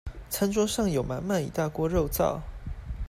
[0.31, 2.39] 餐桌上有滿滿一大鍋肉燥